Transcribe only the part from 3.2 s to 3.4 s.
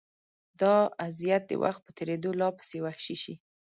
شي.